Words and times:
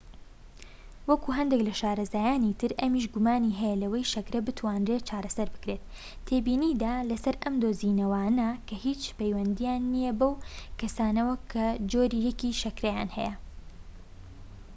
وەکو 1.09 1.29
هەندێك 1.37 1.61
لە 1.67 1.73
شارەزایانی 1.81 2.57
تر، 2.59 2.71
ئەمیش 2.81 3.05
گومانی 3.13 3.57
هەیە 3.59 3.79
لەوەی 3.83 4.09
شەکرە 4.13 4.39
بتوانرێت 4.47 5.07
چارەسەر 5.09 5.47
بکرێت، 5.55 5.83
تێبینیدا 6.27 6.93
لەسەر 7.09 7.35
ئەم 7.43 7.55
دۆزینەوانە 7.63 8.49
کە 8.67 8.75
هیچ 8.85 9.01
پەیوەندیان 9.17 9.81
نیە 9.93 10.11
بەو 10.19 10.33
کەسانەوە 10.79 11.35
کە 11.51 11.65
جۆری 11.91 12.19
١ 12.29 12.33
ی 12.47 12.53
شەکرەیان 12.61 13.09
هەیە 13.17 13.33